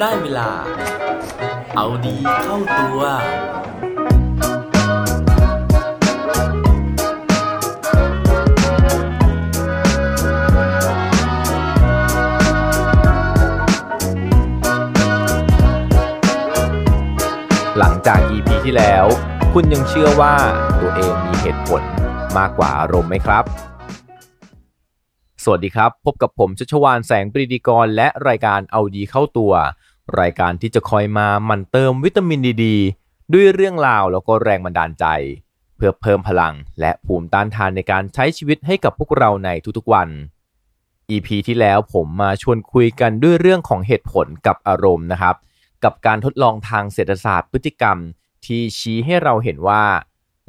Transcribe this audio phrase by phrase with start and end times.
[0.00, 0.50] ได้เวลา
[1.74, 3.00] เอาดีเข้าตัว
[17.78, 19.06] หลังจาก EP ที่แล้ว
[19.52, 20.34] คุณยังเชื่อว่า
[20.80, 21.82] ตัวเองมีเหตุผล
[22.38, 23.44] มากกว่าอารมณ์ไหมครับ
[25.44, 29.52] สวัสดีครับ พบกับผมชัชวานแสงปรีดีกร และรายการเอาดีเข้าตัว
[30.20, 32.66] รายการที่จะคอยมาหมันเติมวิตามินดีด
[33.32, 35.06] ด้วยเรื่องราวแล้วก็แรงบันดาลใจ
[35.76, 39.48] เพื่อเพิ่มพลังและภูมิต้านทานในการใช้ชีวิตให้กับพวกเราใน
[39.78, 40.08] ทุกๆวัน
[41.10, 45.36] EP ที่แล้วผมมาชวนคุยกันด้วยเรื่องของเหตุผลกับอารมณ์นะครับ
[45.84, 47.96] กับการทดลองทางเศรษฐศาสตร์พฤติกรรม
[48.46, 49.84] ที่ชี้ให้เราเห็นว่า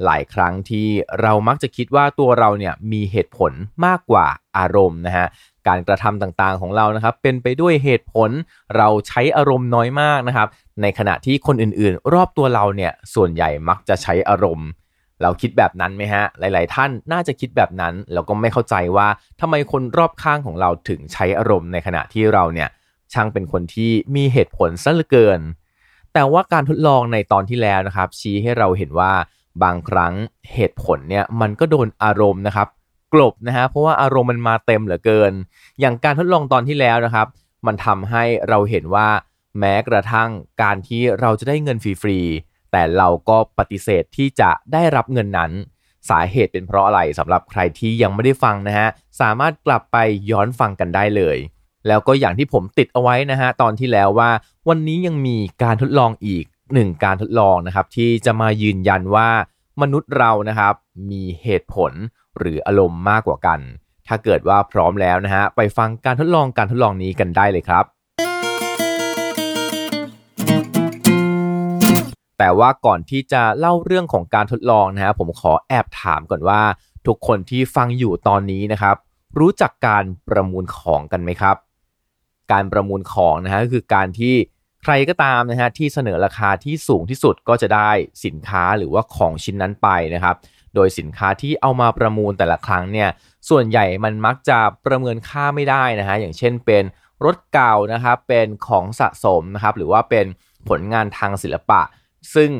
[0.04, 0.86] หลายครั้งที่
[1.20, 3.52] เรามักจะคิดว่าตัวเราเนี่ยมีเหตุผล
[3.86, 4.26] มากกว่า
[4.58, 5.26] อารมณ์นะฮะ
[5.68, 8.30] การกระทำต่างๆของเรานะครับ เป็นไปด้วยเหตุผล
[8.76, 10.48] เราใช้อารมณ์น้อยมากนะครับ
[10.82, 14.68] ในขณะที่คนอื่นๆ รอบตัวเราเนี่ยส่วนใหญ่มักจะใช้อารมณ์
[15.22, 19.08] เราคิดแบบนั้นไหมฮะ หลาย ๆ ท่านน่าจะคิดแบบนั้นแล้วก็ไม่เข้าใจว่า
[19.40, 22.68] ทำไมคนรอบข้างของเราถึงใช้อารมณ์ในขณะที่เราเนี่ย
[23.12, 25.40] ช่างเป็นคนที่มีเหตุผลซะเหลือเกิน
[26.12, 29.12] แต่ว่าการทดลองในตอนที่แล้วนะครับ ชี้ให้เราเห็นว่า
[29.62, 30.14] บางครั้ง
[30.54, 32.68] เหตุผลเนี่ยมันก็โดนอารมณ์นะครับ
[33.12, 35.32] กลบนะฮะเพราะว่าอารมณ์มันมาเต็มเหลือเกิน
[35.80, 37.26] อย่างการทดลองตอนที่แล้วนะครับ
[37.66, 39.08] มันทำให้เราเห็นว่า
[39.58, 40.30] แม้กระทั่ง
[40.62, 45.52] การที่เราจะได้เงินฟรีๆแต่เราก็ปฏิเสธที่จะได้รับเงินนั้น
[46.10, 48.88] สาเหตุเป็นเพราะอะไรสำหรับใครที่ยังไม่ได้ฟังนะฮะ
[49.20, 49.96] สามารถกลับไป
[50.30, 51.38] ย้อนฟังกันได้เลย
[51.86, 54.30] แล้วก็อย่างที่ผมติดเอาไว้นะฮะตอนที่แล้วว่า
[54.68, 59.28] วันนี้ยังมีการทดลองอีกหนึ่งการทดลองนะครับที่จะมายืนยันว่า
[59.82, 60.74] มนุษย์เรานะครับ
[61.10, 61.92] มีเหตุผล
[62.38, 63.60] หรืออารมณ์มากกว่ากัน
[64.08, 67.84] ถ้าเกิดว่าพร้อมแล้วนะฮะ ไปฟังการทดลองการทดลองนี้กันได้เลยครับ
[72.38, 76.62] แต่ว่าก่อนที่จะเล่าเรื่องของการทดลองนะฮะผมขอแอบถามก่อนว่า
[77.06, 78.96] ทุกคนที่ฟังอยู่ตอนนี้นะครับ
[79.38, 81.56] รู้จักการประมูลของกันไหมครับ
[82.52, 84.34] การประมูลของนะฮะคือการที่
[84.82, 87.90] ใครก็ตามนะฮะที่เสนอราคาที่สูงที่สุดก็จะได้
[88.24, 90.36] สินค้าหรือว่าของชิ้นนั้นไปนะครับ
[90.74, 93.08] โดยสินค้าที่เอามาประมูลแต่ละครั้งเนี่ย
[93.48, 96.84] ส่วนใหญ่มันมักจะประเมินค่าไม่ได้นะฮะอย่างเช่นเป็น
[97.24, 100.26] รถเก่านะครับเป็นของสะสมนะครับหรือว่าเป็น
[100.68, 101.80] ผลงานทางศิลปะ
[102.34, 102.50] ซึ่ง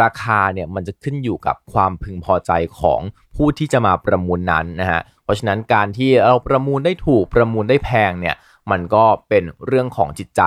[0.00, 3.00] ราคาเนี่ยมันจะขึ้นอยู่กับความพึงพอใจของ
[3.36, 8.36] ผู้ที่จะมาประมูลนั้นนะฮะเพราะฉะนั้นการที่เราประมูลได้ถูกประมูลได้แพงเนี่ย
[8.70, 10.42] มันก็เป็นเรื่องของจิตใจ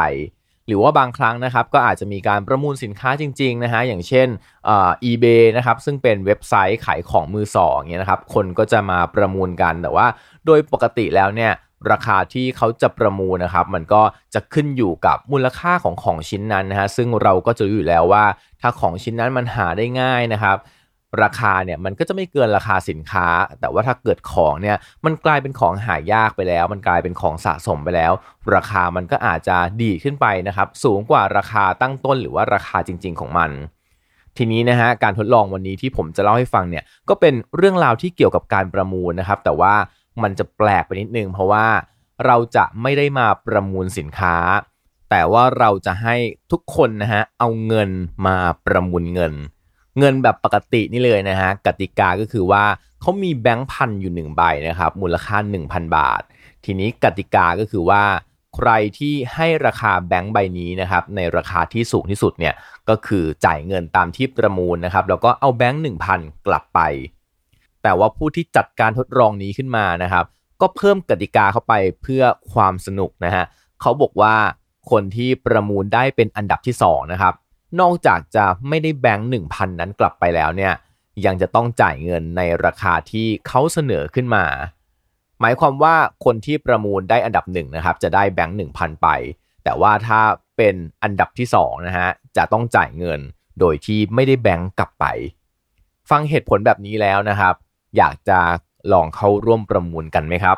[0.68, 4.28] หรือว่าบางครั้งนะครับก็อาจจะมีการประมูลสินค้าจริงๆนะฮะอย่างเช่น
[4.68, 10.08] อ่อ eBay นะครับซึ่งเป็นเว็บไซต์ขายของมือสองเนี่ยนะครับคนก็จะมาประมูลกันแต่ว่า
[10.46, 11.54] โดยปกติแล้วเนี่ย
[11.92, 14.02] ราคาที่เขาจะประมูลนะครับ มันก็
[14.34, 18.26] จะขึ้นอยู่กับมูลค่าของของชิ้นนั้นนะฮะซึ่งเราก็จะรู้อยู่แล้วว่า
[18.62, 20.58] ถ้าของชิ้นนั้นมันหาได้ง่ายนะครับ
[21.22, 23.28] ราคาเนี่ยมันก็จะไม่เกินราคาสินค้า
[23.60, 28.12] แต่ว่าถ้าเกิดของเนี่ยมันกลายเป็นของหายากไปแล้ว มันกลายเป็นของสะสมไปแล้ว
[28.56, 33.52] ราคามันก็อาจจะดีขึ้นไปนะครับ สูงกว่าราคาตั้งต้นหรือว่าราคาจริง ๆ ของมัน
[34.38, 39.74] ทีนี้นะฮะการทดลองวันนี้ที่ผมจะเล่าให้ฟังเนี่ยก็เป็นเรื่องราวที่เกี่ยวกับการประมูลนะครับ แต่ว่า
[40.24, 41.68] มันจะแปลกไปนิดนึงเพราะว่า
[42.26, 44.36] เราจะไม่ได้มาประมูลสินค้า
[45.10, 46.16] แต่ว่าเราจะให้
[46.52, 47.90] ทุกคนนะฮะเอาเงิน
[48.28, 49.34] มาประมูลเงิน
[50.00, 52.64] เงินแบบปกตินี่เลยนะฮะกติกาก็คือว่า
[53.02, 55.38] เขามีแบงค์พันอยู่1ใบนะครับมูลค่า
[55.68, 56.22] 1,000 บาท
[56.66, 58.04] ทีนี้กติกาก็คือว่า
[58.56, 62.54] ใครที่ให้ราคาแบงค์ใบนี้นะครับในราคาที่สูงที่สุดเนี่ย
[62.90, 65.82] ก็คือจ่ายเงินตามที่ประมูลนะครับแล้วก็เอาแบงค์
[66.14, 66.80] 1,000 กลับไป
[67.84, 70.26] แต่ว่าผู้ที่จัดการทดลองนี้ขึ้นมานะครับ
[70.62, 72.24] ก็เพิ่มกติกาเข้าไปเพื่อ
[72.54, 73.46] ความสนุกนะฮะ
[73.82, 74.36] เขาบอกว่า
[74.92, 77.34] คนที่ประมูลได้เป็นอันดับที่2นะครับ
[77.80, 80.74] นอกจากจะไม่ได้แบงค์หนึ่งพันนั้นกลับไปแล้วเนี่ย
[81.26, 84.46] ยังจะต้องจ่ายเงินในราคาที่เขาเสนอขึ้นมา
[85.42, 85.96] หมายความว่า
[86.26, 89.08] คนที่ประมูลได้อันดับหนึ่งนะครับจะได้แบงค์หนึ่งพันไป
[89.64, 90.22] แต่ว่าถ้า
[90.58, 93.20] เป็นอันดับที่สองนะฮะจะต้องจ่ายเงิน
[93.60, 95.06] โดยที่ไม่ได้แบงค์กลับไป
[96.10, 97.56] ฟังเหตุผลแบบนี้แล้วนะครับ
[97.98, 98.40] อยากจะ
[98.94, 100.58] ลองเข้าร่วมประมูลกันไหมครับ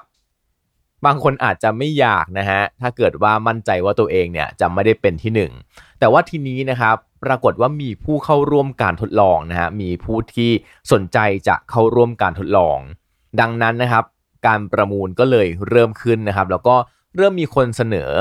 [1.06, 5.52] บางคนอาจจะไม่อยากนะฮะถ้าเกิดว่ามั่นใจว่าตัวเองเนี่ยจะไม่ได้เป็นที่หนึ่ง
[6.00, 10.52] แต่ว่าทีนี้นะครับปรากฏว่ามีผู้เข้าร่วมการทดลองนะฮะมีผู้ที่
[10.92, 11.18] สนใจ
[11.48, 12.78] จะเข้าร่วมการทดลอง
[13.40, 14.04] ดังนั้นนะครับ
[14.48, 16.76] การประมูลก็เลยเริ่มขึ้นนะครับ แล้วก็
[17.16, 18.12] เริ่มมีคนเสนอ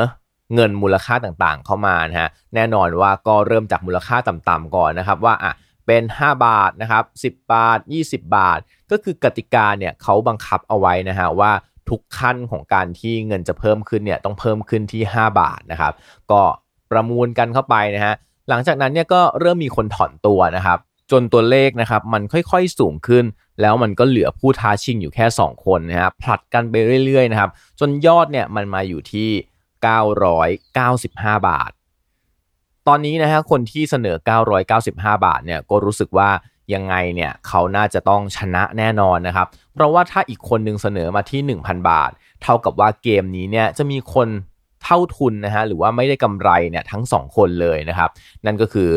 [0.54, 5.52] เงินมูลค่าต่างๆ เข้ามานะฮะแน่นอนว่าก็เริ่มจากมูลค่าต่ำๆก่อนนะครับว่าอะ
[5.86, 8.58] เป็น 5 บาทนะครับ10 บาท 20 บาท
[8.90, 11.52] ก็คือกติกาเนี่ยเขาบังคับเอาไว้นะฮะว่า
[11.88, 15.92] ทุกขั้นของการที่เงินจะเพิ่มขึ้นเนี่ยต้องเพิ่มขึ้นที่ 5 บาทนะครับ
[16.30, 16.42] ก็
[16.90, 18.14] ประมูลกันเข้าไปนะฮะ
[18.48, 20.78] หลังจากนั้นเนี่ยก็เริ่มมีคนถอนตัวนะครับ
[21.10, 23.24] จนตัวเลขนะครับมันค่อยๆสูงขึ้น
[23.60, 26.74] แล้วมันก็เหลือผู้ท้าชิงอยู่แค่ 2 คนนะฮะผลัดกันไป
[27.06, 27.50] เรื่อยๆนะครับ
[27.80, 29.28] จนยอดเนี่ยมันมาอยู่ที่
[30.92, 31.70] 995 บาท
[32.88, 34.16] ตอนนี้นะฮะคนที่เสนอ
[34.70, 36.30] 995 บาทเนี่ยก็รู้สึกว่า
[36.74, 42.10] ยังไงเนี่ยเขาน่าจะต้องชนะแน่นอนนะครับ เพราะว่าถ้าอีกคนนึงเสนอมาที่ 1,000 บาท
[42.42, 44.28] เท่ากับว่าเกมนี้เนี่ยจะมีคน
[44.84, 48.10] เท่าทุนนะฮะหรือว่าไม่ได้กำไรเนี่ยทั้ง 2 คนเลยนะครับ
[48.46, 48.90] นั่นก็คือ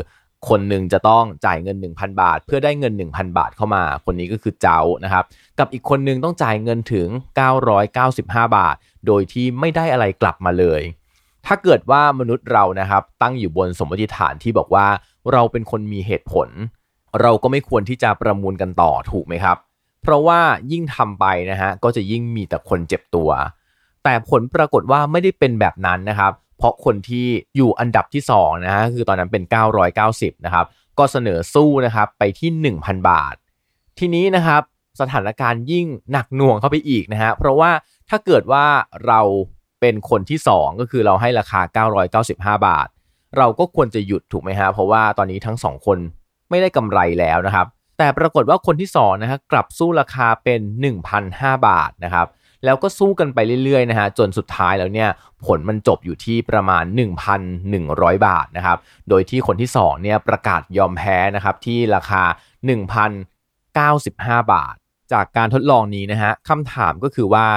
[0.49, 5.25] คนหนึ่งจะต้องจ่ายเงิน 1,000 บาท เพื่อได้เงิน 1,000 บาทเข้ามา คนนี้ก็คือเจ้านะครับ
[5.59, 7.07] กับอีกคนนึงต้องจ่ายเงินถึง
[7.81, 8.75] 995 บาท
[9.07, 10.81] โดยที่ไม่ได้อะไรกลับมาเลย
[11.45, 14.87] ถ้าเกิดว่ามนุษย์เรานะครับตั้งอยู่บนสมมติฐานที่บอกว่า
[15.31, 16.49] เราเป็นคนมีเหตุผล
[17.21, 19.57] เราก็ไม่ควรที่จะประมูลกันต่อถูกไหมครับ
[20.01, 20.39] เพราะว่า
[20.71, 23.29] ยิ่งทำไปนะฮะก็จะยิ่งมีแต่คนเจ็บตัว
[24.03, 29.43] แต่ผลปรากฏว่าไม่ได้เป็นแบบนั้นนะครับ เพราะคนที่อยู่อันดับที่2นะฮะคือตอนนั้นเป็น
[29.93, 30.65] 990นะครับ
[30.99, 32.49] ก็เสนอสู้นะครับไปที่
[32.81, 33.35] 1,000 บาท
[33.99, 34.61] ทีนี้นะครับ
[35.01, 37.71] สถานการณ์ยิ่งหนักหน่วงเข้าไปอีกนะฮะเพราะว่า
[38.09, 38.65] ถ้าเกิดว่า
[39.07, 39.21] เรา
[39.81, 42.87] เป็นคนที่ 2 ก็คือเราให้ราคา 995 บาท
[43.37, 45.99] เราก็ควรจะหยุดถูกไหมฮะเพราะว่าตอนนี้ทั้ง 2 คน
[46.49, 50.61] ไม่ได้กำไรแล้วนะครับ แต่ปรากฏว่าคนที่2นะฮะกลับสู้ราคาเป็น
[51.13, 52.27] 1,005 บาทนะครับ
[52.65, 55.09] แล้วก็สู้กันไปเรื่อยๆนะฮะจนสุดท้ายแล้วเนี่ย
[55.45, 56.83] ผลมันจบอยู่ที่ประมาณ
[57.55, 58.77] 1,100 บาทนะครับ
[59.09, 62.23] โดยที่คนที่2เนี่ยประกาศยอมแพ้นะครับที่ราคา
[63.77, 64.75] 1,095 บาท
[65.13, 67.47] จากการทดลองนี้นะฮะคำถามก็คือว่า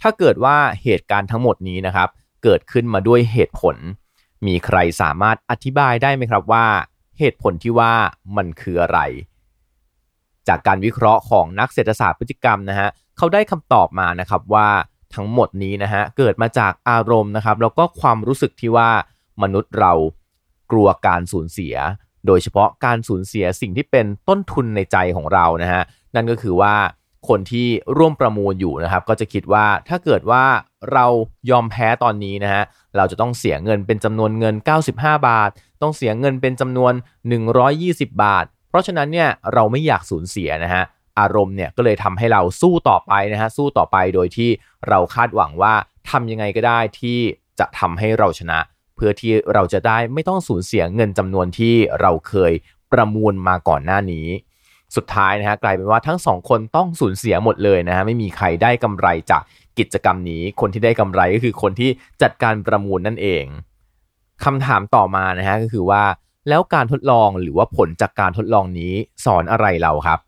[0.00, 2.08] ถ้าเกิดว่าเหตุการณ์ทั้งหมดนี้นะครับ
[2.42, 3.76] เกิดขึ้นมาด้วยเหตุผล
[4.46, 6.66] มีใครสามารถอธิบายได้ไหมครับว่า
[7.18, 7.92] เหตุผลที่ว่า
[8.36, 9.00] มันคืออะไร
[10.48, 14.68] จากการวิเคราะห์ของนักเศรษฐศาสตร์พฤติกรรมนะฮะเขาได้คำตอบมานะครับว่า
[15.14, 18.90] ทั้งหมดนี้นะฮะเกิดมาจากอารมณ์นะครับ แล้วก็ความรู้สึกที่ว่า
[19.42, 19.92] มนุษย์เรา
[20.70, 21.76] กลัวการสูญเสีย
[22.26, 25.82] โดยเฉพาะการสูญเสียสิ่งที่เป็นต้นทุนในใจของเรานะฮะ
[26.14, 26.74] นั่นก็คือว่า
[27.28, 30.44] คนที่ร่วมประมูลอยู่นะครับ ก็จะคิดว่าถ้าเกิดว่า
[30.92, 31.06] เรา
[31.50, 32.62] ยอมแพ้ตอนนี้นะฮะ
[32.96, 34.54] เราจะต้องเสียเงินเป็นจำนวนเงิน
[34.90, 35.50] 95 บาท
[35.82, 36.92] ต้องเสียเงินเป็นจำนวน
[37.58, 40.84] 120 บาท เพราะฉะนั้นเนี่ยเราไม่อยากสูญเสียนะฮะ
[41.20, 44.50] อารมณ์เนี่ยก็เลยทำให้เราสู้ต่อไปนะฮะสู้ต่อไปโดยที่
[44.88, 45.74] เราคาดหวังว่า
[46.10, 47.18] ทำยังไงก็ได้ที่
[47.58, 48.58] จะทำให้เราชนะ
[48.96, 52.52] เพื่อที่เราจะได้ไม่ต้องสูญเสียเงินจำนวนที่เราเคย
[52.92, 54.26] ประมูลมาก่อนหน้านี้
[54.96, 59.42] สุดท้ายนะฮะกลายเป็นว่าทั้งสองคนต้องสูญเสียหมดเลยนะฮะไม่มีใครได้กำไรจาก
[59.78, 61.90] กิจกรรมนี้ คนที่ได้กำไรก็คือคนที่
[62.22, 63.44] จัดการประมูลนั่นเอง
[64.44, 66.02] คำถามต่อมานะฮะก็คือว่า
[66.48, 68.92] แล้วการทดลองหรือว่าผลจากการทดลองนี้
[69.24, 70.20] สอนอะไรเราครับ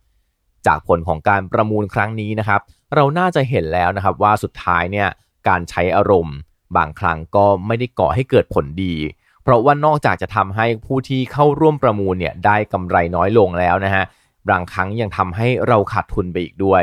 [0.67, 2.61] จากผลของการประมูลครั้งนี้นะครับ
[2.95, 5.09] เราน่าจะเห็นแล้วนะครับว่าสุดท้ายเนี่ย
[5.49, 6.37] การใช้อารมณ์
[6.77, 8.95] บางครั้งก็ไม่ได้ก่อให้เกิดผลดี
[9.43, 14.05] เพราะว่านอกจากจะทำให้ผู้ที่เข้าร่วมประมูลเนี่ยได้กำไรน้อยลงแล้วนะฮะ
[14.49, 16.83] บางครั้งยังทำให้เราขาดทุนไปอีกด้วย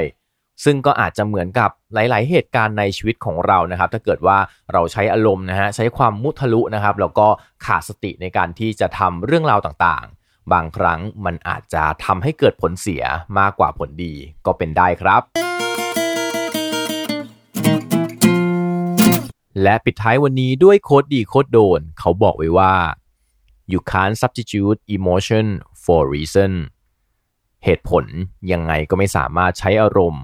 [0.64, 4.38] ซึ่งก็อาจจะเหมือนกับหลาย ๆ เหตุการณ์ในชีวิตของเรานะครับ ถ้าเกิดว่า
[4.74, 7.28] เราใช้อารมณ์นะฮะใช้ความมุทะลุนะครับแล้วก็
[7.66, 13.04] ขาดสติในการที่จะทำเรื่องราวต่างๆ บางครั้งมันอาจจะทำให้เกิดผลเสีย
[13.40, 14.14] มากกว่าผลดี
[14.46, 15.22] ก็เป็นได้ครับ
[19.62, 22.74] และปิดท้ายวันนี้ด้วยโคดดีโคดโดน เขาบอกไว้ว่า
[23.72, 25.46] you can't substitute emotion
[25.84, 26.52] for reason
[27.66, 28.06] เหตุผล
[28.52, 30.24] ยังไงก็ไม่สามารถใช้อารมณ์